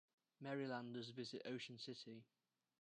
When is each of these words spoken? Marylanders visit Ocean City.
Marylanders 0.39 1.09
visit 1.09 1.43
Ocean 1.45 1.77
City. 1.77 2.23